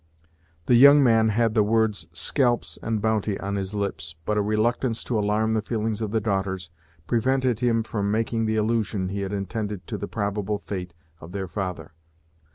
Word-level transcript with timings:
The 0.65 0.73
young 0.73 1.03
man 1.03 1.29
had 1.29 1.53
the 1.53 1.61
words 1.61 2.07
"scalps" 2.11 2.79
and 2.81 3.03
"bounty" 3.03 3.39
on 3.39 3.55
his 3.55 3.75
lips, 3.75 4.15
but 4.25 4.35
a 4.35 4.41
reluctance 4.41 5.03
to 5.03 5.19
alarm 5.19 5.53
the 5.53 5.61
feelings 5.61 6.01
of 6.01 6.09
the 6.09 6.19
daughters 6.19 6.71
prevented 7.05 7.59
him 7.59 7.83
from 7.83 8.09
making 8.09 8.45
the 8.47 8.55
allusion 8.55 9.09
he 9.09 9.21
had 9.21 9.31
intended 9.31 9.85
to 9.85 9.99
the 9.99 10.07
probable 10.07 10.57
fate 10.57 10.95
of 11.19 11.33
their 11.33 11.47
father. 11.47 11.93